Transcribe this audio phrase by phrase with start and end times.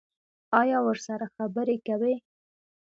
[0.59, 2.15] ایا ورسره خبرې کوئ؟